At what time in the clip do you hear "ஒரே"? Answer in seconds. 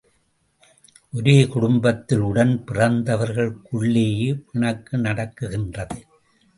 1.13-1.35